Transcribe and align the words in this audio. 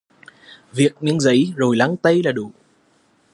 Viết 0.73 0.89
miếng 1.01 1.19
giấy 1.19 1.53
rồi 1.55 1.75
lăn 1.75 1.97
tay 1.97 2.21
là 2.23 2.31
đủ 2.31 2.51